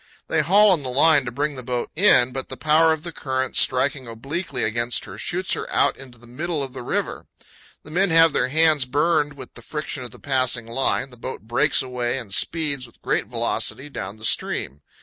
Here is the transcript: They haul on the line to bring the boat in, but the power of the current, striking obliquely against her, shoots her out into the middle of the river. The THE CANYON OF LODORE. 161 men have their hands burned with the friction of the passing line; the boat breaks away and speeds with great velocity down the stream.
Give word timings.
They 0.29 0.41
haul 0.41 0.71
on 0.71 0.81
the 0.81 0.89
line 0.89 1.25
to 1.25 1.31
bring 1.31 1.55
the 1.55 1.61
boat 1.61 1.91
in, 1.95 2.31
but 2.31 2.49
the 2.49 2.57
power 2.57 2.91
of 2.91 3.03
the 3.03 3.11
current, 3.11 3.55
striking 3.55 4.07
obliquely 4.07 4.63
against 4.63 5.05
her, 5.05 5.15
shoots 5.19 5.53
her 5.53 5.71
out 5.71 5.95
into 5.95 6.17
the 6.17 6.25
middle 6.25 6.63
of 6.63 6.73
the 6.73 6.81
river. 6.81 7.27
The 7.83 7.91
THE 7.91 7.91
CANYON 7.99 8.03
OF 8.03 8.09
LODORE. 8.09 8.09
161 8.09 8.09
men 8.09 8.09
have 8.17 8.33
their 8.33 8.47
hands 8.47 8.85
burned 8.85 9.33
with 9.37 9.53
the 9.53 9.61
friction 9.61 10.03
of 10.03 10.09
the 10.09 10.17
passing 10.17 10.65
line; 10.65 11.11
the 11.11 11.17
boat 11.17 11.41
breaks 11.41 11.83
away 11.83 12.17
and 12.17 12.33
speeds 12.33 12.87
with 12.87 12.99
great 13.03 13.27
velocity 13.27 13.89
down 13.91 14.17
the 14.17 14.25
stream. 14.25 14.81